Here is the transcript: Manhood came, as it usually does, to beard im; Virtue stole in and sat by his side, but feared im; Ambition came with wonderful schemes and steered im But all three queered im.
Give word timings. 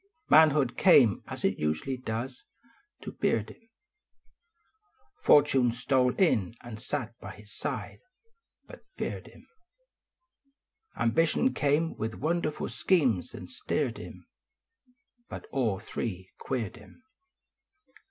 Manhood 0.31 0.77
came, 0.77 1.21
as 1.27 1.45
it 1.45 1.59
usually 1.59 1.95
does, 1.95 2.43
to 3.03 3.11
beard 3.11 3.51
im; 3.51 3.69
Virtue 5.23 5.71
stole 5.71 6.15
in 6.15 6.55
and 6.63 6.81
sat 6.81 7.13
by 7.19 7.35
his 7.35 7.55
side, 7.55 7.99
but 8.65 8.83
feared 8.97 9.27
im; 9.27 9.45
Ambition 10.97 11.53
came 11.53 11.95
with 11.97 12.15
wonderful 12.15 12.67
schemes 12.69 13.35
and 13.35 13.47
steered 13.51 13.99
im 13.99 14.25
But 15.29 15.45
all 15.51 15.77
three 15.77 16.31
queered 16.39 16.79
im. 16.79 17.03